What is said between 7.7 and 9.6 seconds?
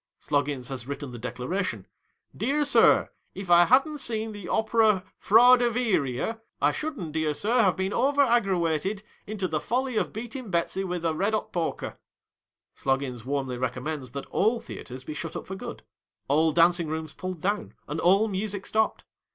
been overaggrawated into the